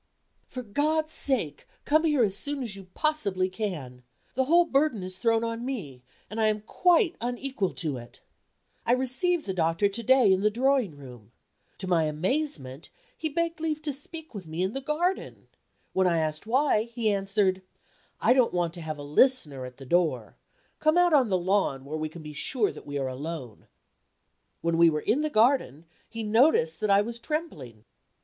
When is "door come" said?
19.85-20.97